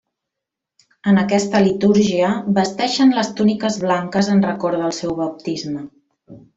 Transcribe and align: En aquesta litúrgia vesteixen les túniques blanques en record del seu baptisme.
En 1.11 1.19
aquesta 1.23 1.61
litúrgia 1.65 2.31
vesteixen 2.57 3.15
les 3.19 3.31
túniques 3.41 3.79
blanques 3.87 4.35
en 4.37 4.45
record 4.51 4.83
del 4.85 5.01
seu 5.05 5.19
baptisme. 5.25 5.89